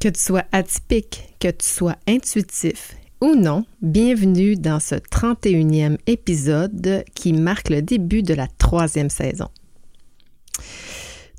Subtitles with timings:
[0.00, 7.02] Que tu sois atypique, que tu sois intuitif ou non, bienvenue dans ce 31e épisode
[7.16, 9.48] qui marque le début de la troisième saison.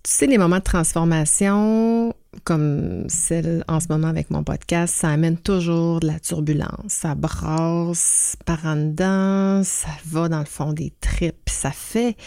[0.03, 5.07] Tu sais, les moments de transformation, comme celle en ce moment avec mon podcast, ça
[5.07, 6.89] amène toujours de la turbulence.
[6.89, 12.17] Ça brasse par en dedans, ça va dans le fond des tripes, ça fait,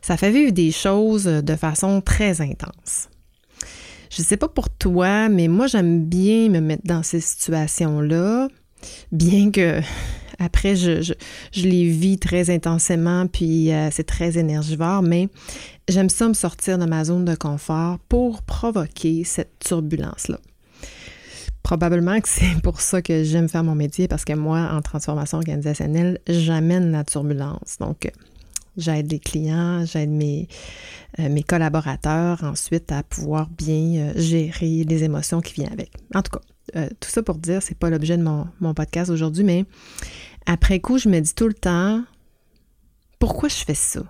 [0.00, 3.10] ça fait vivre des choses de façon très intense.
[4.14, 8.48] Je sais pas pour toi, mais moi, j'aime bien me mettre dans ces situations-là,
[9.10, 9.80] bien que
[10.38, 11.14] après, je,
[11.56, 15.30] les vis très intensément, puis euh, c'est très énergivore, mais
[15.88, 20.38] j'aime ça me sortir de ma zone de confort pour provoquer cette turbulence-là.
[21.62, 25.38] Probablement que c'est pour ça que j'aime faire mon métier, parce que moi, en transformation
[25.38, 27.78] organisationnelle, j'amène la turbulence.
[27.80, 28.12] Donc,
[28.76, 30.48] J'aide les clients, j'aide mes,
[31.18, 35.90] euh, mes collaborateurs ensuite à pouvoir bien euh, gérer les émotions qui viennent avec.
[36.14, 36.40] En tout cas,
[36.76, 39.64] euh, tout ça pour dire, c'est pas l'objet de mon, mon podcast aujourd'hui, mais
[40.46, 42.02] après coup, je me dis tout le temps,
[43.18, 44.00] pourquoi je fais ça?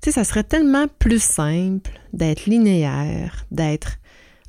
[0.00, 3.98] Tu sais, ça serait tellement plus simple d'être linéaire, d'être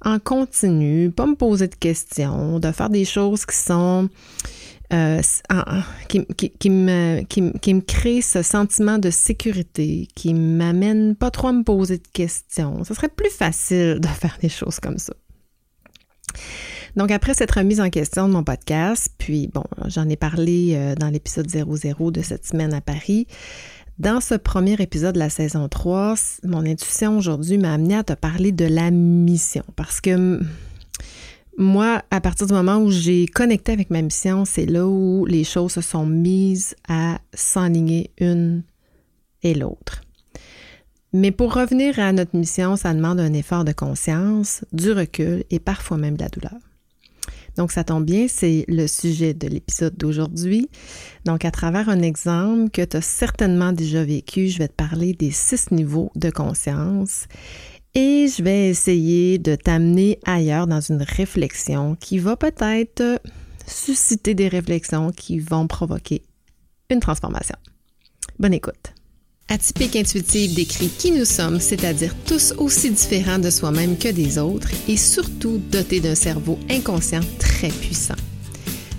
[0.03, 4.09] en continu, pas me poser de questions, de faire des choses qui sont
[4.92, 5.22] euh,
[6.08, 6.20] qui,
[6.70, 7.42] me, qui,
[7.73, 12.84] me, crée ce sentiment de sécurité, qui m'amène pas trop à me poser de questions.
[12.84, 15.14] Ce serait plus facile de faire des choses comme ça.
[16.95, 20.95] Donc, après cette remise en question de mon podcast, puis bon, j'en ai parlé euh,
[20.95, 23.26] dans l'épisode 00 de cette semaine à Paris.
[24.00, 28.14] Dans ce premier épisode de la saison 3, mon intuition aujourd'hui m'a amené à te
[28.14, 30.39] parler de la mission parce que
[31.57, 35.43] moi, à partir du moment où j'ai connecté avec ma mission, c'est là où les
[35.43, 38.63] choses se sont mises à s'enligner une
[39.43, 40.01] et l'autre.
[41.13, 45.59] Mais pour revenir à notre mission, ça demande un effort de conscience, du recul et
[45.59, 46.59] parfois même de la douleur.
[47.55, 50.69] Donc, ça tombe bien, c'est le sujet de l'épisode d'aujourd'hui.
[51.23, 55.13] Donc, à travers un exemple que tu as certainement déjà vécu, je vais te parler
[55.13, 57.27] des six niveaux de conscience
[57.95, 63.21] et je vais essayer de t'amener ailleurs dans une réflexion qui va peut-être
[63.67, 66.23] susciter des réflexions qui vont provoquer
[66.89, 67.55] une transformation.
[68.39, 68.93] Bonne écoute.
[69.49, 74.71] Atypique intuitive décrit qui nous sommes, c'est-à-dire tous aussi différents de soi-même que des autres
[74.87, 78.15] et surtout dotés d'un cerveau inconscient très puissant.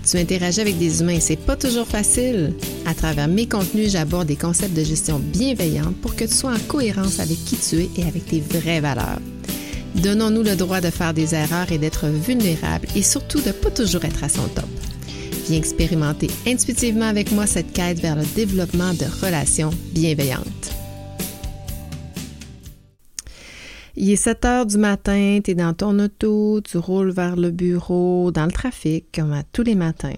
[0.07, 2.53] Tu interagis avec des humains et c'est pas toujours facile.
[2.85, 6.59] À travers mes contenus, j'aborde des concepts de gestion bienveillante pour que tu sois en
[6.69, 9.21] cohérence avec qui tu es et avec tes vraies valeurs.
[9.95, 14.05] Donnons-nous le droit de faire des erreurs et d'être vulnérables et surtout de pas toujours
[14.05, 14.69] être à son top.
[15.49, 20.84] Viens expérimenter intuitivement avec moi cette quête vers le développement de relations bienveillantes.
[24.05, 27.51] Il est 7 heures du matin, tu es dans ton auto, tu roules vers le
[27.51, 30.13] bureau, dans le trafic, comme à tous les matins.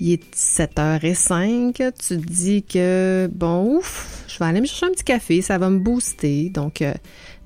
[0.00, 4.90] Il est 7h05, tu te dis que, bon, ouf, je vais aller me chercher un
[4.90, 6.50] petit café, ça va me booster.
[6.50, 6.92] Donc, euh,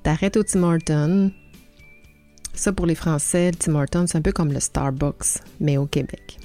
[0.03, 1.31] t'arrêtes au Tim Hortons.
[2.54, 5.84] Ça, pour les Français, le Tim Hortons, c'est un peu comme le Starbucks, mais au
[5.84, 6.38] Québec.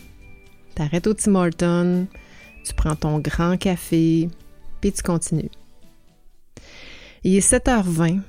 [0.76, 2.08] T'arrêtes au Tim Hortons,
[2.66, 4.28] tu prends ton grand café,
[4.82, 5.50] puis tu continues.
[7.28, 8.22] Il est 7h20.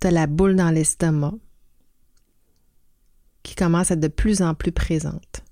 [0.00, 1.34] Tu as la boule dans l'estomac
[3.42, 5.42] qui commence à être de plus en plus présente.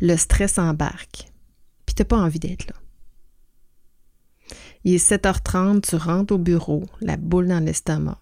[0.00, 1.32] Le stress embarque.
[1.86, 2.76] Puis tu pas envie d'être là.
[4.84, 8.20] Il est 7h30, tu rentres au bureau, la boule dans l'estomac.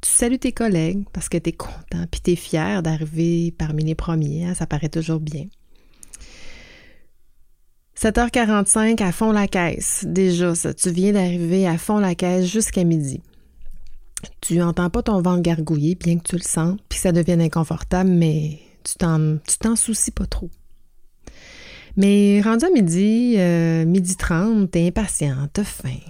[0.00, 3.84] Tu salues tes collègues parce que tu es content, puis tu es fier d'arriver parmi
[3.84, 5.44] les premiers, hein, ça paraît toujours bien.
[8.02, 10.04] 7h45 à fond la caisse.
[10.08, 13.20] Déjà, ça, tu viens d'arriver à fond la caisse jusqu'à midi.
[14.40, 18.10] Tu n'entends pas ton ventre gargouiller, bien que tu le sens, puis ça devienne inconfortable,
[18.10, 20.50] mais tu t'en, tu t'en soucies pas trop.
[21.96, 26.00] Mais rendu à midi, euh, midi 30, t'es impatient, t'as faim.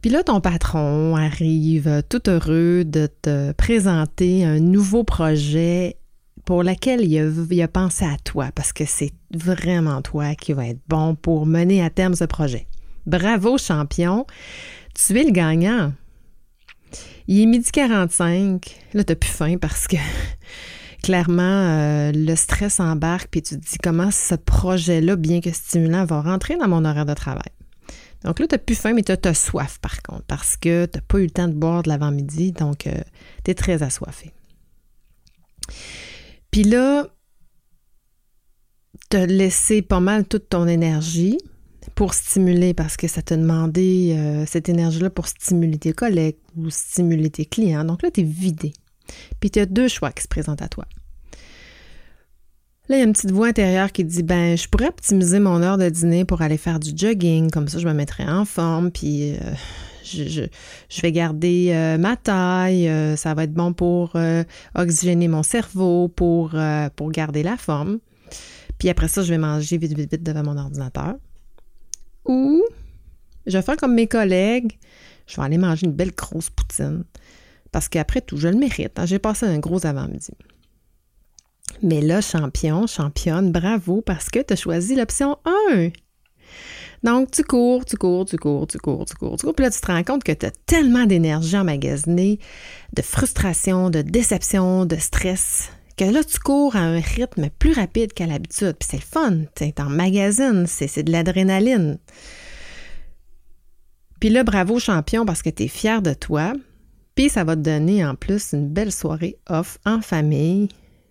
[0.00, 5.96] Puis là, ton patron arrive tout heureux de te présenter un nouveau projet
[6.48, 10.80] pour laquelle il a, pensé à toi parce que c'est vraiment toi qui va être
[10.88, 12.66] bon pour mener à terme ce projet.
[13.04, 14.24] Bravo, champion!
[14.94, 15.92] Tu es le gagnant.
[17.26, 18.80] Il est midi 45.
[18.94, 19.96] Là, tu plus faim parce que
[21.02, 26.06] clairement, euh, le stress embarque, puis tu te dis comment ce projet-là, bien que stimulant,
[26.06, 27.52] va rentrer dans mon horaire de travail.
[28.24, 30.96] Donc là, tu n'as plus faim, mais tu as, soif par contre, parce que tu
[30.96, 32.94] n'as pas eu le temps de boire de l'avant-midi, donc euh,
[33.44, 34.32] tu es très assoiffé.
[36.50, 37.06] Puis là,
[39.12, 41.38] as laissé pas mal toute ton énergie.
[41.94, 46.70] pour stimuler, parce que ça t'a demandé euh, cette énergie-là pour stimuler tes collègues ou
[46.70, 47.84] stimuler tes clients.
[47.84, 48.72] Donc là, tu es vidé.
[49.40, 50.84] Puis tu as deux choix qui se présentent à toi.
[52.88, 55.62] Là, il y a une petite voix intérieure qui dit ben, je pourrais optimiser mon
[55.62, 58.90] heure de dîner pour aller faire du jogging, comme ça je me mettrais en forme,
[58.90, 59.38] puis euh,
[60.08, 64.16] je, vais garder euh, ma taille, euh, ça va être bon pour
[64.74, 66.56] oxygéner mon cerveau, pour,
[66.96, 67.98] pour garder la forme.
[68.78, 71.16] Puis après ça, je vais manger vite, vite, vite devant mon ordinateur.
[72.24, 72.62] Ou
[73.46, 74.78] je vais faire comme mes collègues,
[75.26, 77.04] je vais aller manger une belle grosse poutine.
[77.72, 78.98] Parce qu'après tout, je le mérite.
[78.98, 79.06] Hein.
[79.06, 80.32] J'ai passé un gros avant-midi.
[81.82, 85.38] Mais là, champion, championne, bravo parce que tu as choisi l'option
[85.70, 85.90] 1.
[87.02, 89.54] Donc, tu cours, tu cours, tu cours, tu cours, tu cours, tu cours.
[89.54, 92.38] Puis là, tu te rends compte que tu as tellement d'énergie emmagasinée,
[92.94, 98.12] de frustration, de déception, de stress, que là, tu cours à un rythme plus rapide
[98.12, 98.76] qu'à l'habitude.
[98.78, 99.44] Puis c'est le fun.
[99.54, 101.98] Tu en magazine, c'est de l'adrénaline.
[104.20, 106.52] Puis là, bravo champion parce que tu es fier de toi.
[107.14, 110.68] Puis ça va te donner en plus une belle soirée off en famille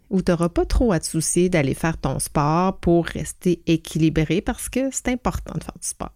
[0.09, 4.41] où tu n'auras pas trop à te soucier d'aller faire ton sport pour rester équilibré
[4.41, 6.13] parce que c'est important de faire du sport.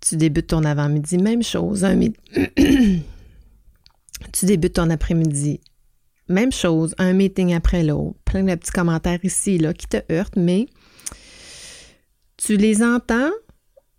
[0.00, 1.84] Tu débutes ton avant-midi, même chose.
[1.84, 1.98] Un
[4.32, 5.60] tu débutes ton après-midi,
[6.28, 8.18] même chose, un meeting après l'autre.
[8.24, 10.66] Plein de petits commentaires ici là, qui te heurtent, mais
[12.36, 13.30] tu les entends,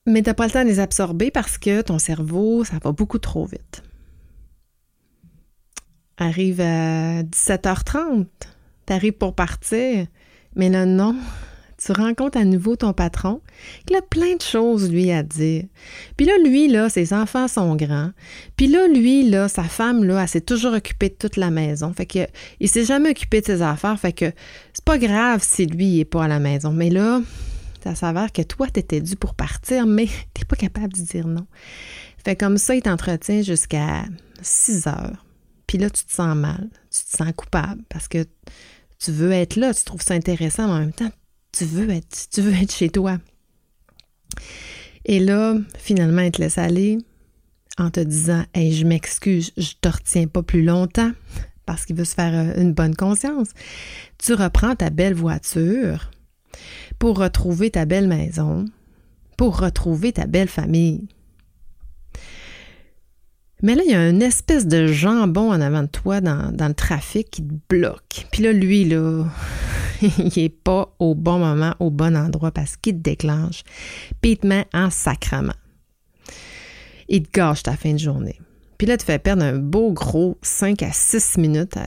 [0.05, 2.91] mais tu n'as pas le temps de les absorber parce que ton cerveau, ça va
[2.91, 3.83] beaucoup trop vite
[6.17, 8.25] arrive à 17h30,
[8.85, 10.07] t'arrives pour partir,
[10.55, 11.15] mais là, non.
[11.83, 13.39] Tu rencontres à nouveau ton patron,
[13.85, 15.65] qui a plein de choses, lui, à dire.
[16.15, 18.09] Puis là, lui, là, ses enfants sont grands.
[18.55, 21.93] Puis là, lui, là, sa femme, là, elle s'est toujours occupée de toute la maison.
[21.93, 22.25] Fait que,
[22.59, 23.99] il s'est jamais occupé de ses affaires.
[23.99, 24.31] Fait que,
[24.73, 26.71] c'est pas grave si lui, il est pas à la maison.
[26.71, 27.21] Mais là,
[27.83, 31.45] ça s'avère que toi, t'étais dû pour partir, mais t'es pas capable de dire non.
[32.25, 34.03] Fait comme ça, il t'entretient jusqu'à
[34.41, 35.26] 6 heures.
[35.67, 38.25] Puis là, tu te sens mal, tu te sens coupable parce que
[38.99, 41.11] tu veux être là, tu trouves ça intéressant, mais en même temps,
[41.51, 43.19] tu veux être, tu veux être chez toi.
[45.05, 46.97] Et là, finalement, il te laisse aller
[47.77, 51.11] en te disant Hey, je m'excuse, je te retiens pas plus longtemps
[51.65, 53.49] parce qu'il veut se faire euh, une bonne conscience.
[54.17, 56.11] Tu reprends ta belle voiture
[56.97, 58.65] pour retrouver ta belle maison,
[59.37, 61.07] pour retrouver ta belle famille.
[63.63, 66.73] Mais là, il y a une espèce de jambon en avant de toi dans, le
[66.73, 68.27] trafic qui te bloque.
[68.31, 69.25] Puis là, lui, là,
[70.01, 73.63] il n'est pas au bon moment, au bon endroit parce qu'il te déclenche.
[74.21, 75.55] Puis il te met en sacrement.
[77.09, 78.39] Il te gâche ta fin de journée.
[78.77, 81.77] Puis là, tu fais perdre un beau gros 5 à 6 minutes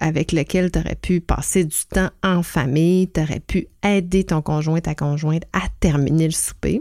[0.00, 4.42] avec lequel tu aurais pu passer du temps en famille, tu aurais pu aider ton
[4.42, 6.80] conjoint, ta conjointe à terminer le souper.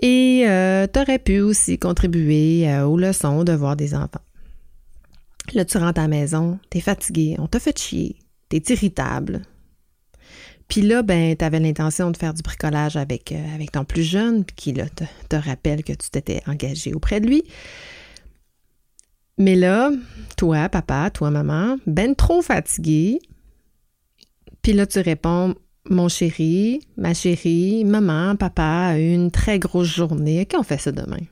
[0.00, 4.22] Et euh, tu aurais pu aussi contribuer euh, aux leçons de voir des enfants.
[5.52, 8.16] Là, tu rentres à la maison, tu es fatigué, on t'a fait chier,
[8.48, 9.42] tu es irritable.
[10.68, 14.44] Puis là, ben, tu avais l'intention de faire du bricolage avec, euh, ton plus jeune,
[14.44, 17.42] puis qui là, te, te rappelle que tu t'étais engagé auprès de lui.
[19.36, 19.90] Mais là,
[20.36, 23.18] toi, papa, toi, maman, ben trop fatigué.
[24.62, 25.54] Puis là, tu réponds
[25.88, 30.42] mon chéri, ma chérie, maman, papa a eu une très grosse journée.
[30.42, 31.24] OK, on fait ça demain?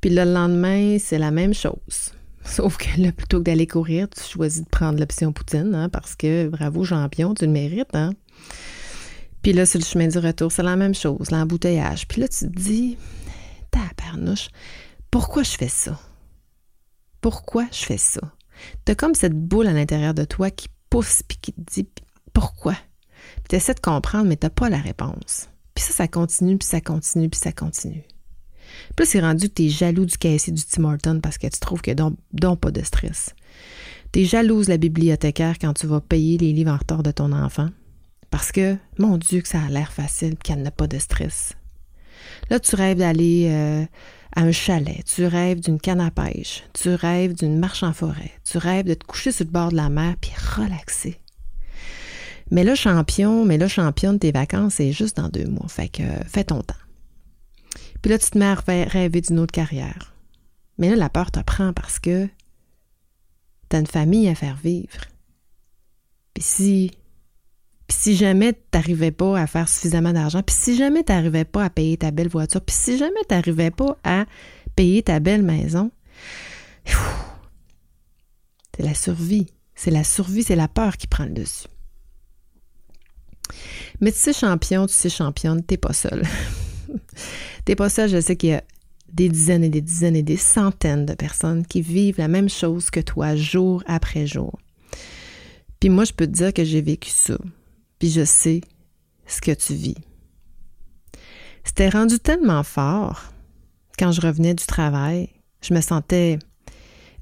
[0.00, 2.12] Puis le lendemain, c'est la même chose.
[2.44, 6.14] Sauf que là, plutôt que d'aller courir, tu choisis de prendre l'option poutine, hein, parce
[6.14, 7.94] que bravo, champion, tu le mérites.
[7.94, 8.12] Hein?
[9.42, 12.06] Puis là, sur le chemin du retour, c'est la même chose, l'embouteillage.
[12.06, 12.98] Puis là, tu te dis,
[13.70, 14.48] tabarnouche,
[15.10, 15.98] pourquoi je fais ça?
[17.20, 18.20] Pourquoi je fais ça?
[18.84, 21.88] T'as comme cette boule à l'intérieur de toi qui pousse puis qui te dit
[22.32, 22.74] pourquoi?
[23.48, 25.48] Tu essaies de comprendre, mais tu n'as pas la réponse.
[25.74, 28.04] Puis ça, ça continue, puis ça continue, puis ça continue.
[28.96, 31.46] Puis là, c'est rendu que tu es jaloux du caissier du Tim Horton parce que
[31.46, 33.34] tu trouves qu'il n'y a donc, pas de stress.
[34.12, 37.32] Tu es jalouse la bibliothécaire quand tu vas payer les livres en retard de ton
[37.32, 37.68] enfant
[38.30, 41.54] parce que, mon Dieu, que ça a l'air facile qu'elle n'a pas de stress.
[42.50, 43.84] Là, tu rêves d'aller euh,
[44.34, 48.32] à un chalet, tu rêves d'une canne à pêche, tu rêves d'une marche en forêt,
[48.44, 51.18] tu rêves de te coucher sur le bord de la mer puis relaxer.
[52.50, 55.68] Mais le champion, mais le champion de tes vacances, c'est juste dans deux mois.
[55.68, 56.74] Fait que fais ton temps.
[58.02, 60.14] Puis là, tu te mets à rêver d'une autre carrière.
[60.78, 62.28] Mais là, la peur te prend parce que
[63.68, 65.06] tu as une famille à faire vivre.
[66.34, 66.90] Puis si,
[67.86, 71.44] puis si jamais tu n'arrivais pas à faire suffisamment d'argent, puis si jamais tu n'arrivais
[71.44, 74.26] pas à payer ta belle voiture, puis si jamais tu n'arrivais pas à
[74.76, 75.90] payer ta belle maison,
[78.76, 79.46] c'est la survie.
[79.74, 81.68] C'est la survie, c'est la peur qui prend le dessus.
[84.00, 86.22] Mais tu sais, champion, tu sais, championne, t'es pas seul.
[87.64, 88.62] t'es pas seul, je sais qu'il y a
[89.12, 92.90] des dizaines et des dizaines et des centaines de personnes qui vivent la même chose
[92.90, 94.58] que toi jour après jour.
[95.80, 97.36] Puis moi, je peux te dire que j'ai vécu ça.
[97.98, 98.60] Puis je sais
[99.26, 99.96] ce que tu vis.
[101.64, 103.32] C'était rendu tellement fort
[103.98, 105.28] quand je revenais du travail,
[105.62, 106.38] je me sentais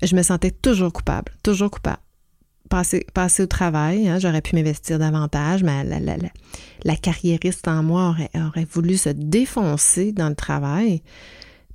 [0.02, 2.03] je me sentais toujours coupable, toujours coupable.
[2.70, 6.16] Passer, passer au travail, hein, j'aurais pu m'investir davantage, mais la, la,
[6.82, 11.02] la, carriériste en moi aurait, aurait, voulu se défoncer dans le travail.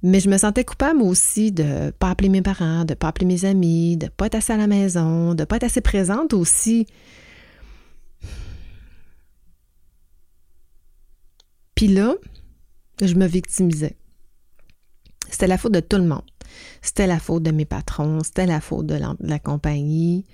[0.02, 3.10] Mais je me sentais coupable aussi de ne pas appeler mes parents, de ne pas
[3.10, 5.66] appeler mes amis, de ne pas être assez à la maison, de ne pas être
[5.66, 6.88] assez présente aussi.
[11.76, 12.16] Puis là,
[13.02, 13.96] je me victimisais.
[15.30, 16.24] C'était la faute de tout le monde.
[16.82, 20.26] C'était la faute de mes patrons, c'était la faute de la, compagnie.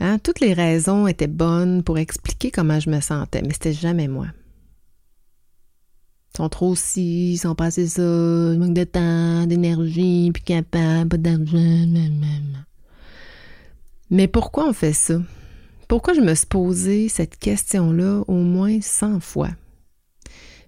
[0.00, 0.18] Hein?
[0.18, 4.26] Toutes les raisons étaient bonnes pour expliquer comment je me sentais, mais c'était jamais moi.
[6.32, 10.42] Ils sont trop ci, ils sont pas assez ça, ils manquent de temps, d'énergie, puis
[10.42, 11.86] capable, pas d'argent.
[14.10, 15.20] Mais pourquoi on fait ça?
[15.86, 19.50] Pourquoi je me suis posé cette question-là au moins 100 fois?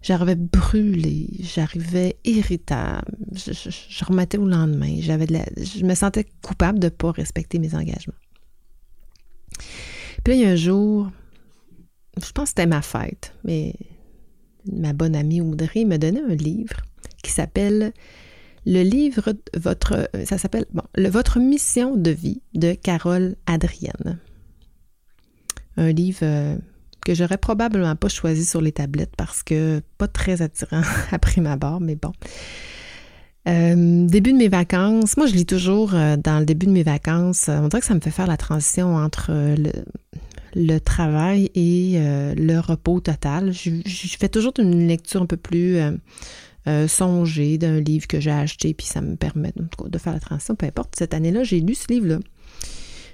[0.02, 6.90] J'arrivais brûlée, j'arrivais irritable, je, remettais au lendemain, j'avais je me sentais coupable de ne
[6.90, 8.14] pas respecter mes engagements.
[10.24, 11.10] Puis un jour,
[12.16, 13.74] je pense que c'était ma fête, mais
[14.70, 16.76] ma bonne amie Audrey me donnait un livre
[17.22, 17.92] qui s'appelle
[18.64, 24.20] le livre votre ça s'appelle le, votre mission de vie de Carole Adrienne.
[25.76, 26.56] Un livre euh,
[27.04, 31.56] que j'aurais probablement pas choisi sur les tablettes parce que pas très attirant après ma
[31.56, 32.12] barre, mais bon.
[33.48, 36.84] Euh, début de mes vacances, moi je lis toujours euh, dans le début de mes
[36.84, 39.32] vacances, on dirait que ça me fait faire la transition entre
[40.54, 43.52] le, travail et euh, le repos total.
[43.52, 43.72] Je,
[44.18, 45.78] fais toujours une lecture un peu plus
[46.86, 50.66] songée d'un livre que j'ai acheté, puis ça me permet de faire la transition, peu
[50.66, 50.94] importe.
[50.96, 52.18] Cette année-là, j'ai lu ce livre-là.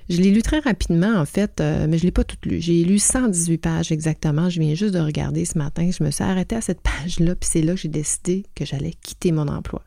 [0.08, 2.60] Je l'ai lu très rapidement, en fait, euh, mais je ne l'ai pas tout lu.
[2.60, 4.48] J'ai lu 118 pages exactement.
[4.48, 5.90] Je viens juste de regarder ce matin.
[5.90, 8.94] Je me suis arrêtée à cette page-là, puis c'est là que j'ai décidé que j'allais
[9.02, 9.82] quitter mon emploi.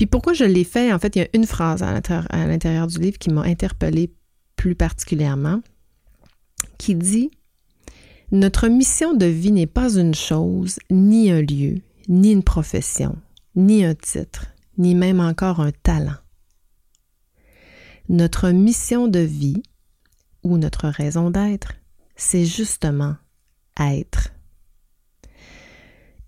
[0.00, 0.94] Puis pourquoi je l'ai fait?
[0.94, 4.10] En fait, il y a une phrase à l'intérieur du livre qui m'a interpellée
[4.56, 5.60] plus particulièrement,
[6.78, 7.30] qui dit
[8.32, 13.18] Notre mission de vie n'est pas une chose, ni un lieu, ni une profession,
[13.56, 14.46] ni un titre,
[14.78, 16.16] ni même encore un talent.
[18.08, 19.62] Notre mission de vie
[20.42, 21.74] ou notre raison d'être,
[22.16, 23.16] c'est justement
[23.78, 24.30] être.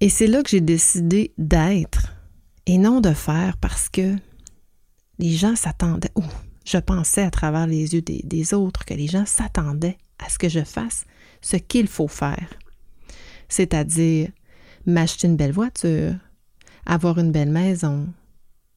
[0.00, 2.11] Et c'est là que j'ai décidé d'être
[2.66, 4.16] et non de faire parce que
[5.18, 6.12] les gens s'attendaient,
[6.64, 10.38] je pensais à travers les yeux des, des autres que les gens s'attendaient à ce
[10.38, 11.04] que je fasse
[11.42, 12.48] ce qu'il faut faire.
[13.48, 14.30] C'est-à-dire
[14.86, 16.14] m'acheter une belle voiture,
[16.86, 18.08] avoir une belle maison,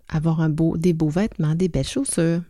[0.09, 2.41] avoir un beau, des beaux vêtements, des belles chaussures.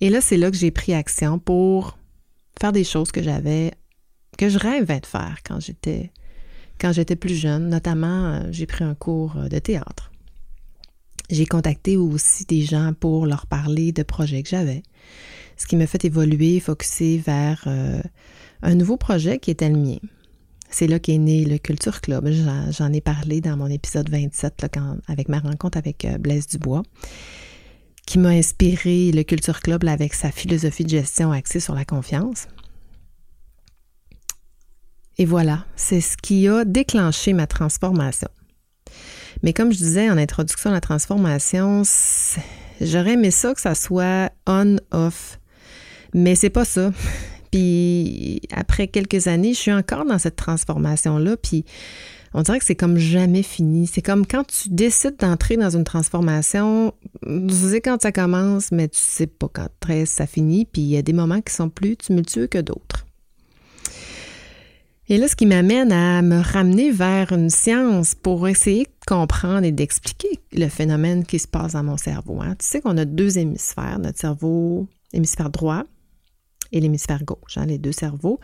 [0.00, 1.98] Et là, c'est là que j'ai pris action pour
[2.60, 3.72] faire des choses que j'avais,
[4.36, 6.12] que je rêvais de faire quand j'étais,
[6.78, 7.68] quand j'étais plus jeune.
[7.68, 10.10] Notamment, euh, j'ai pris un cours euh, de théâtre.
[11.30, 14.82] J'ai contacté aussi des gens pour leur parler de projets que j'avais,
[15.58, 18.00] ce qui m'a fait évoluer, focuser vers euh,
[18.62, 19.98] un nouveau projet qui était le mien.
[20.70, 22.30] C'est là qu'est né le Culture Club.
[22.70, 24.66] J'en ai parlé dans mon épisode 27
[25.06, 26.82] avec ma rencontre avec Blaise Dubois
[28.08, 32.48] qui m'a inspiré le Culture Club avec sa philosophie de gestion axée sur la confiance.
[35.20, 38.28] Et voilà, c'est ce qui a déclenché ma transformation.
[39.42, 41.82] Mais comme je disais en introduction à la transformation,
[42.80, 45.40] j'aurais aimé ça que ça soit on-off.
[46.14, 46.92] Mais c'est pas ça.
[47.50, 51.36] Puis après quelques années, je suis encore dans cette transformation-là.
[51.36, 51.64] Puis
[52.32, 53.88] on dirait que c'est comme jamais fini.
[53.88, 56.92] C'est comme quand tu décides d'entrer dans une transformation,
[57.26, 59.68] tu sais quand ça commence, mais tu sais pas quand
[60.04, 63.07] ça finit, puis il y a des moments qui sont plus tumultueux que d'autres.
[65.10, 69.64] Et là, ce qui m'amène à me ramener vers une science pour essayer de comprendre
[69.64, 72.42] et d'expliquer le phénomène qui se passe dans mon cerveau.
[72.42, 72.56] Hein.
[72.58, 75.84] Tu sais qu'on a deux hémisphères, notre cerveau hémisphère droit
[76.72, 78.38] et l'hémisphère gauche, hein, les deux cerveaux.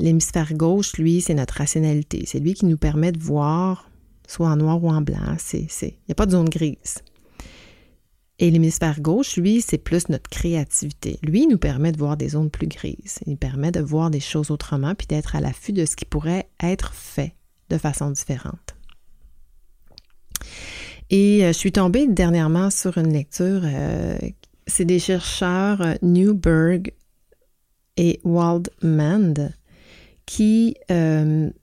[0.00, 2.24] L'hémisphère gauche, lui, c'est notre rationalité.
[2.26, 3.88] C'est lui qui nous permet de voir
[4.26, 5.36] soit en noir ou en blanc.
[5.52, 6.96] Il n'y a pas de zone grise.
[8.38, 11.18] Et l'hémisphère gauche, lui, c'est plus notre créativité.
[11.22, 13.20] Lui, il nous permet de voir des zones plus grises.
[13.26, 16.48] Il permet de voir des choses autrement puis d'être à l'affût de ce qui pourrait
[16.60, 17.34] être fait
[17.70, 18.76] de façon différente.
[21.10, 23.62] Et euh, je suis tombée dernièrement sur une lecture.
[23.64, 24.16] Euh,
[24.66, 26.92] c'est des chercheurs euh, Newberg
[27.96, 29.52] et Waldman
[30.24, 30.76] qui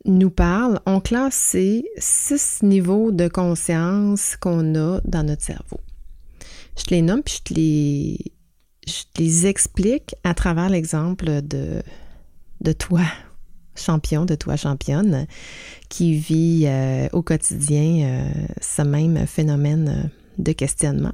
[0.05, 1.55] nous parle, on classe
[1.97, 5.79] six niveaux de conscience qu'on a dans notre cerveau.
[6.79, 7.41] Je te les nomme puis
[8.87, 13.01] je te les, explique à travers l'exemple de, toi,
[13.75, 15.27] champion, de toi, championne,
[15.89, 18.31] qui vit euh, au quotidien euh,
[18.61, 21.13] ce même phénomène de questionnement.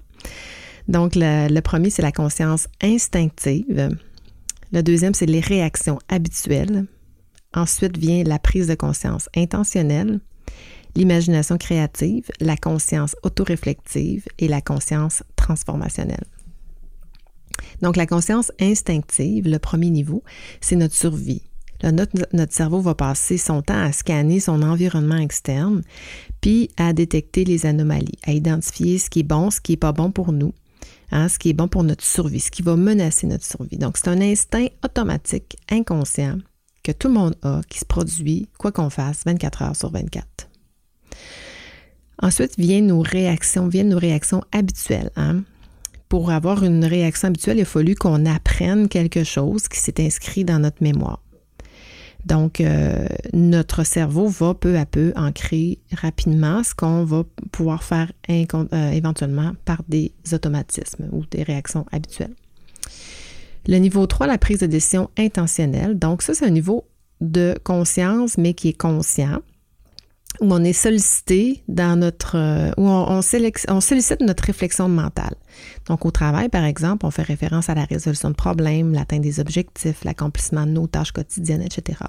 [0.88, 3.98] Donc, le, premier, c'est la conscience instinctive.
[4.72, 6.86] Le deuxième, c'est les réactions habituelles.
[7.54, 10.20] Ensuite vient la prise de conscience intentionnelle,
[10.96, 16.26] l'imagination créative, la conscience autoréflective et la conscience transformationnelle.
[17.82, 20.24] Donc, la conscience instinctive, le premier niveau,
[20.62, 21.42] c'est notre survie.
[21.84, 25.82] notre, cerveau va passer son temps à scanner son environnement externe,
[26.42, 29.92] puis à détecter les anomalies, à identifier ce qui est bon, ce qui n'est pas
[29.92, 30.54] bon pour nous,
[31.12, 33.78] Hein, ce qui est bon pour notre survie, ce qui va menacer notre survie.
[33.78, 36.40] Donc, c'est un instinct automatique, inconscient,
[36.84, 40.50] que tout le monde a, qui se produit, quoi qu'on fasse, 24 heures sur 24.
[42.22, 45.12] Ensuite viennent nos réactions, viennent nos réactions habituelles.
[45.16, 45.44] Hein.
[46.10, 50.46] Pour avoir une réaction habituelle, il a fallu qu'on apprenne quelque chose qui s'est inscrit
[50.46, 51.22] dans notre mémoire.
[52.26, 58.12] Donc, euh, notre cerveau va peu à peu ancrer rapidement ce qu'on va pouvoir faire
[58.30, 62.34] euh, éventuellement par des automatismes ou des réactions habituelles.
[63.68, 66.00] Le niveau 3, la prise de décision intentionnelle.
[66.00, 66.88] Donc, ça, c'est un niveau
[67.22, 69.42] de conscience, mais qui est conscient
[70.42, 75.36] où on est sollicité dans notre, euh, où on, sollicite notre réflexion mentale.
[75.88, 79.40] Donc, au travail, par exemple, on fait référence à la résolution de problèmes, l'atteinte des
[79.40, 82.00] objectifs, l'accomplissement de nos tâches quotidiennes, etc.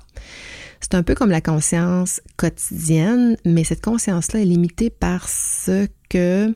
[0.81, 6.55] C'est un peu comme la conscience quotidienne, mais cette conscience-là est limitée par ce que,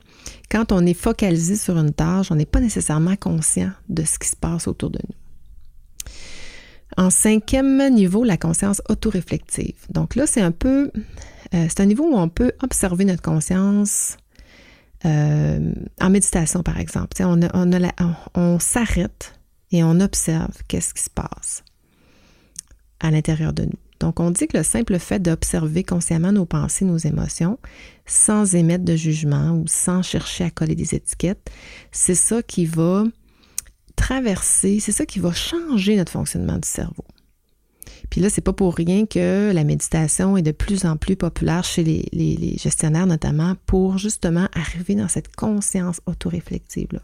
[0.50, 4.28] quand on est focalisé sur une tâche, on n'est pas nécessairement conscient de ce qui
[4.28, 5.14] se passe autour de nous.
[6.96, 9.76] En cinquième niveau, la conscience autoréflective.
[9.90, 10.90] Donc là, c'est un peu
[11.54, 14.16] euh, c'est un niveau où on peut observer notre conscience
[15.04, 17.16] euh, en méditation, par exemple.
[17.20, 17.40] on,
[18.34, 19.38] on, s'arrête
[19.72, 21.64] et on observe qu'est-ce qui se passe
[23.00, 23.78] à l'intérieur de nous.
[23.98, 27.58] Donc, on dit que le simple fait d'observer consciemment nos pensées, nos émotions,
[28.06, 31.50] sans émettre de jugement ou sans chercher à coller des étiquettes,
[31.92, 33.04] c'est ça qui va
[33.96, 37.04] traverser, c'est ça qui va changer notre fonctionnement du cerveau.
[38.10, 41.62] Puis là, c'est pas pour rien que la méditation est de plus en plus populaire
[41.62, 47.00] chez les, gestionnaires, notamment pour justement arriver dans cette conscience autoréflective-là.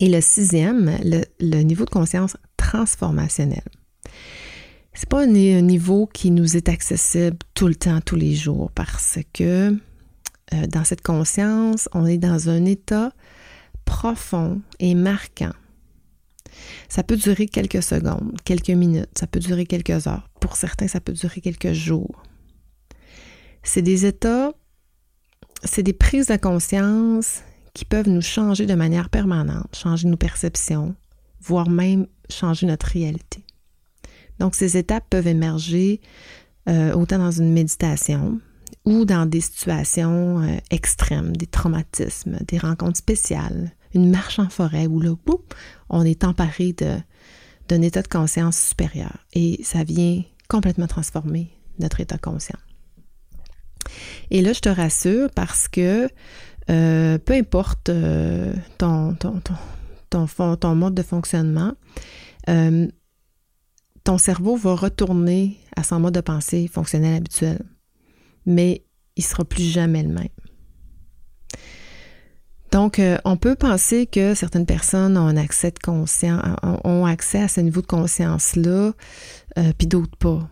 [0.00, 3.62] Et le sixième, le, niveau de conscience transformationnel.
[4.94, 9.18] C'est pas un, niveau qui nous est accessible tout le temps, tous les jours, parce
[9.32, 9.76] que
[10.54, 13.12] euh, dans cette conscience, on est dans un état
[13.84, 15.52] profond et marquant
[16.88, 20.28] ça peut durer quelques secondes, quelques minutes, ça peut durer quelques heures.
[20.40, 22.22] Pour certains, ça peut durer quelques jours.
[23.62, 24.52] C'est des états,
[25.64, 27.42] c'est des prises de conscience
[27.74, 30.94] qui peuvent nous changer de manière permanente, changer nos perceptions,
[31.40, 33.44] voire même changer notre réalité.
[34.38, 36.00] Donc, ces étapes peuvent émerger
[36.68, 38.40] euh, autant dans une méditation
[38.84, 44.86] ou dans des situations euh, extrêmes, des traumatismes, des rencontres spéciales, une marche en forêt
[44.86, 45.14] où là,
[45.92, 46.74] on est emparé
[47.68, 52.58] d'un état de conscience supérieur et ça vient complètement transformer notre état conscient.
[54.30, 56.08] Et là, je te rassure parce que
[56.70, 59.16] euh, peu importe euh, ton,
[60.74, 61.72] mode de fonctionnement,
[62.48, 62.88] euh,
[64.04, 67.60] ton cerveau va retourner à son mode de pensée fonctionnel habituel,
[68.46, 68.84] mais
[69.16, 70.28] il ne sera plus jamais le même.
[72.72, 77.48] Donc, euh, on peut penser que certaines personnes ont accès de conscience, ont accès à
[77.48, 78.92] ce niveau de conscience-là,
[79.58, 80.48] euh, puis d'autres pas.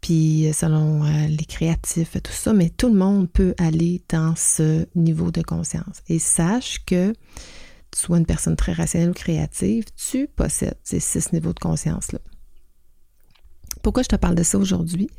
[0.00, 4.36] Puis euh, selon les créatifs et tout ça, mais tout le monde peut aller dans
[4.36, 6.00] ce niveau de conscience.
[6.08, 7.12] Et sache que
[7.90, 12.20] tu sois une personne très rationnelle ou créative, tu possèdes ces six niveaux de conscience-là.
[13.82, 15.10] Pourquoi je te parle de ça aujourd'hui?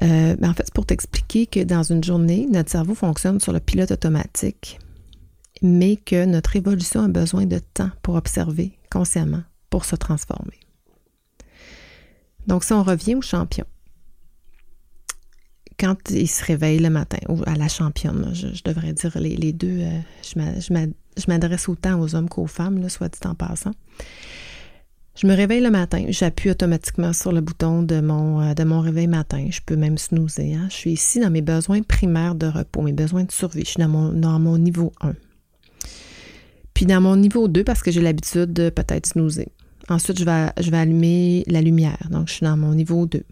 [0.00, 3.60] Ben, en fait, c'est pour t'expliquer que dans une journée, notre cerveau fonctionne sur le
[3.60, 4.78] pilote automatique
[5.62, 10.58] mais que notre évolution a besoin de temps pour observer consciemment, pour se transformer.
[12.46, 13.64] Donc, si on revient au champion,
[15.78, 19.80] quand il se réveille le matin, ou à la championne, je, devrais dire les, deux,
[19.80, 23.72] euh, je m'adresse autant aux hommes qu'aux femmes, soit dit en passant.
[25.14, 28.80] Je me réveille le matin, j'appuie automatiquement sur le bouton de mon, euh, de mon
[28.80, 29.46] réveil matin.
[29.50, 30.54] Je peux même snoozer.
[30.54, 30.68] Hein.
[30.70, 33.64] Je suis ici dans mes besoins primaires de repos, mes besoins de survie.
[33.64, 35.12] Je suis dans mon, dans mon niveau 1.
[36.82, 39.46] Puis dans mon niveau 2, parce que j'ai l'habitude de peut-être snoozer.
[39.88, 42.08] Ensuite, je vais, allumer la lumière.
[42.10, 43.22] Donc, je suis dans mon niveau 2.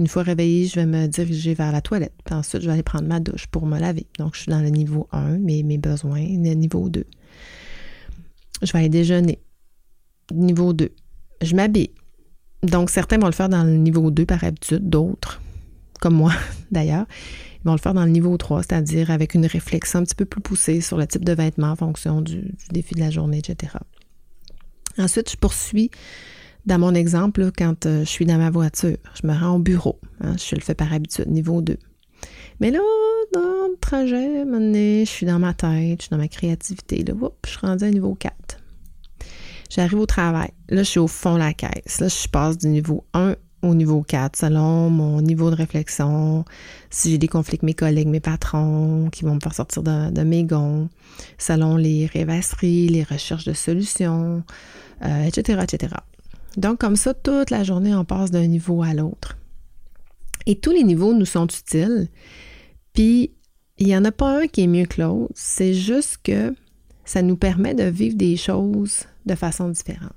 [0.00, 2.12] Une fois réveillée, je vais me diriger vers la toilette.
[2.24, 4.08] Puis ensuite, je vais aller prendre ma douche pour me laver.
[4.18, 7.04] Donc, je suis dans le niveau 1, mes, mes besoins, le niveau 2.
[8.62, 9.38] Je vais aller déjeuner.
[10.34, 10.90] Niveau 2.
[11.40, 11.92] Je m'habille.
[12.64, 15.40] Donc, certains vont le faire dans le niveau 2 par habitude, d'autres,
[16.02, 16.32] comme moi
[16.72, 17.06] d'ailleurs,
[17.60, 20.24] ils vont le faire dans le niveau 3, c'est-à-dire avec une réflexion un petit peu
[20.24, 23.74] plus poussée sur le type de vêtements en fonction du, défi de la journée, etc.
[24.98, 25.90] Ensuite, je poursuis
[26.66, 29.98] dans mon exemple, quand euh, je suis dans ma voiture, je me rends au bureau.
[30.20, 31.76] Hein, je le fais par habitude, niveau 2.
[32.60, 32.80] Mais là,
[33.32, 37.02] dans le trajet, je suis dans ma tête, je suis dans ma créativité.
[37.04, 38.58] Là, je suis rendue à niveau 4.
[39.70, 40.50] J'arrive au travail.
[40.68, 42.00] Là, je suis au fond de la caisse.
[42.00, 46.44] Là, je passe du niveau 1 au niveau 4 selon mon niveau de réflexion,
[46.90, 50.22] si j'ai des conflits avec mes collègues, mes patrons qui vont me faire sortir de,
[50.22, 50.88] mes gonds,
[51.38, 54.42] selon les rêvasseries, les recherches de solutions,
[55.00, 55.94] etc., euh, etc.
[56.56, 59.38] Donc, comme ça, toute la journée, on passe d'un niveau à l'autre.
[60.46, 62.08] Et tous les niveaux nous sont utiles.
[62.92, 63.32] Puis,
[63.78, 65.32] il n'y en a pas un qui est mieux que l'autre.
[65.34, 66.54] C'est juste que
[67.04, 70.12] ça nous permet de vivre des choses de façon différente.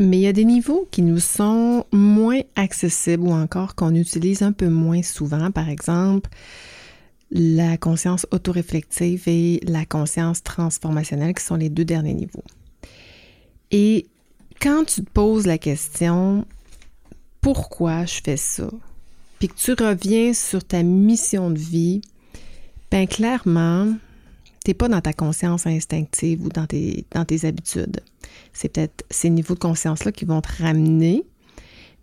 [0.00, 4.40] Mais il y a des niveaux qui nous sont moins accessibles ou encore qu'on utilise
[4.40, 5.50] un peu moins souvent.
[5.50, 6.30] Par exemple,
[7.30, 12.42] la conscience autoréflective et la conscience transformationnelle, qui sont les deux derniers niveaux.
[13.72, 14.06] Et
[14.58, 16.46] quand tu te poses la question
[17.42, 18.70] pourquoi je fais ça,
[19.38, 22.00] puis que tu reviens sur ta mission de vie,
[22.90, 23.92] bien clairement,
[24.74, 28.00] pas dans ta conscience instinctive ou dans tes, dans tes habitudes.
[28.52, 31.24] C'est peut-être ces niveaux de conscience-là qui vont te ramener,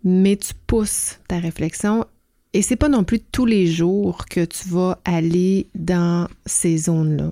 [0.04, 2.04] mais tu pousses ta réflexion
[2.52, 7.30] et c'est pas non plus tous les jours que tu vas aller dans ces zones-là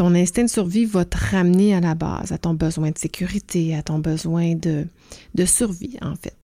[0.00, 3.74] ton instinct de survie va te ramener à la base, à ton besoin de sécurité,
[3.74, 4.86] à ton besoin de,
[5.34, 6.39] de survie, en fait.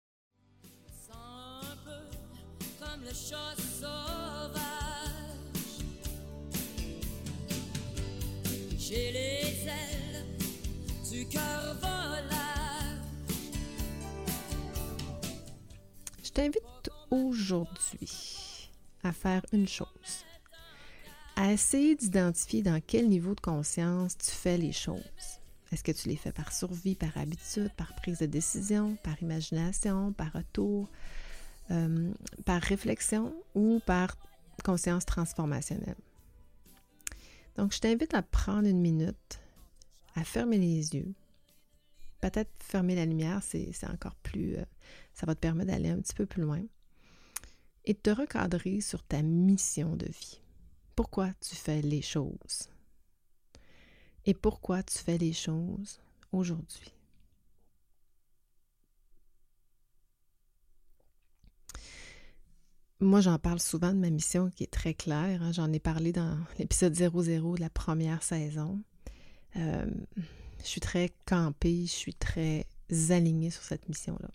[16.34, 18.70] T'invite aujourd'hui
[19.02, 20.24] à faire une chose
[21.36, 25.02] à essayer d'identifier dans quel niveau de conscience tu fais les choses.
[25.72, 30.12] Est-ce que tu les fais par survie, par habitude, par prise de décision, par imagination,
[30.12, 30.88] par retour,
[31.70, 32.12] euh,
[32.44, 34.16] par réflexion ou par
[34.64, 35.96] conscience transformationnelle?
[37.56, 39.40] Donc, je t'invite à prendre une minute,
[40.14, 41.12] à fermer les yeux.
[42.24, 44.56] Peut-être fermer la lumière, c'est encore plus...
[44.56, 44.64] Euh,
[45.12, 46.62] ça va te permettre d'aller un petit peu plus loin.
[47.84, 50.40] Et de te recadrer sur ta mission de vie
[50.94, 52.70] pourquoi tu fais les choses?
[54.24, 56.00] Et pourquoi tu fais les choses
[56.32, 56.92] aujourd'hui?
[63.00, 65.42] Moi, j'en parle souvent de ma mission qui est très claire.
[65.42, 65.52] Hein.
[65.52, 68.80] J'en ai parlé dans l'épisode 00 de la première saison.
[69.56, 69.84] Euh,
[70.64, 72.66] je suis très campée, je suis très
[73.10, 74.30] alignée sur cette mission-là.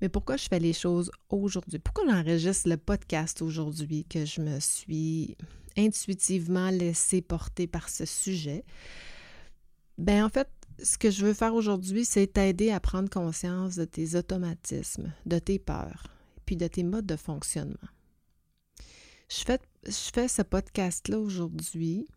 [0.00, 1.78] Mais pourquoi je fais les choses aujourd'hui?
[1.78, 5.36] Pourquoi j'enregistre le podcast aujourd'hui que je me suis
[5.76, 8.64] intuitivement laissé porter par ce sujet?
[9.98, 10.48] Ben en fait,
[10.82, 15.38] ce que je veux faire aujourd'hui, c'est t'aider à prendre conscience de tes automatismes, de
[15.38, 16.08] tes peurs,
[16.46, 17.76] puis de tes modes de fonctionnement.
[19.28, 22.08] Je fais, je fais ce podcast-là aujourd'hui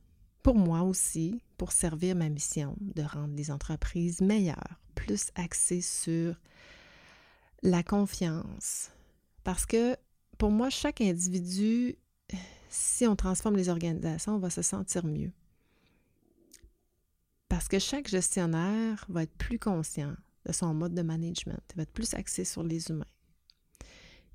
[0.45, 6.39] pour moi aussi, pour servir ma mission de rendre les entreprises meilleures, plus axées sur
[7.63, 8.91] la confiance.
[9.43, 9.97] Parce que
[10.38, 11.95] pour moi, chaque individu,
[12.69, 15.31] si on transforme les organisations, on va se sentir mieux.
[17.49, 20.13] Parce que chaque gestionnaire va être plus conscient
[20.45, 23.08] de son mode de management, va être plus axé sur les humains.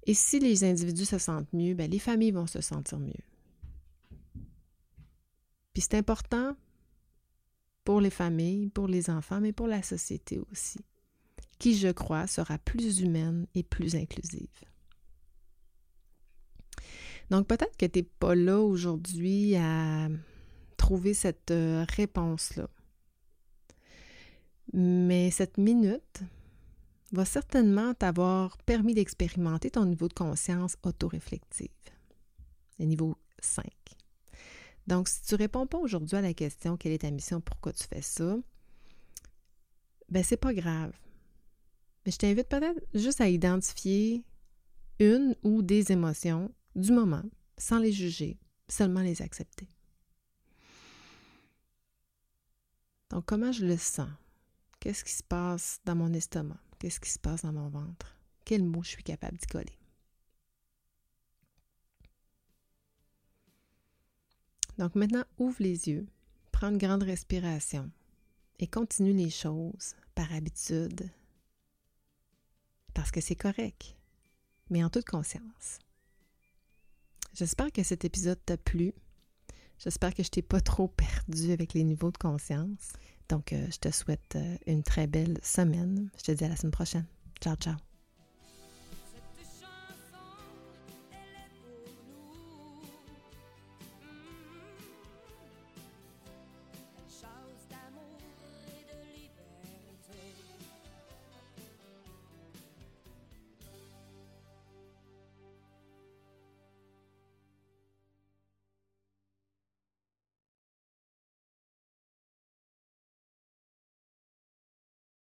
[0.09, 3.30] Et si les individus se sentent mieux, bien, les familles vont se sentir mieux.
[5.81, 6.55] C'est important
[7.85, 10.81] pour les familles, pour les enfants, mais pour la société aussi
[11.61, 14.49] qui, je crois, sera plus humaine et plus inclusive.
[17.31, 20.09] Donc peut-être que tu n'es pas là aujourd'hui à
[20.77, 22.69] trouver cette euh, réponse-là.
[24.73, 26.23] Mais cette minute
[27.13, 31.69] va certainement t'avoir permis d'expérimenter ton niveau de conscience autoréflective,
[32.79, 33.65] le niveau 5.
[34.87, 37.85] Donc, si tu réponds pas aujourd'hui à la question quelle est ta mission, pourquoi tu
[37.85, 38.37] fais ça,
[40.09, 40.93] ben c'est pas grave.
[42.05, 44.25] Mais je t'invite peut-être juste à identifier
[44.99, 47.23] une ou des émotions du moment,
[47.59, 48.39] sans les juger,
[48.69, 49.69] seulement les accepter.
[53.11, 54.09] Donc, comment je le sens?
[54.79, 56.61] Qu'est-ce qui se passe dans mon estomac?
[56.79, 58.17] Qu'est-ce qui se passe dans mon ventre?
[58.45, 59.80] Quel mot je suis capable d'y coller?
[64.81, 66.07] Donc maintenant, ouvre les yeux,
[66.53, 67.91] prends une grande respiration
[68.59, 71.11] et continue les choses par habitude
[72.95, 73.95] parce que c'est correct,
[74.71, 75.81] mais en toute conscience.
[77.35, 78.95] J'espère que cet épisode t'a plu.
[79.79, 82.93] J'espère que je t'ai pas trop perdu avec les niveaux de conscience.
[83.29, 86.11] Donc, euh, je te souhaite euh, une très belle semaine.
[86.17, 87.07] Je te dis à la semaine prochaine.
[87.41, 87.77] Ciao, ciao.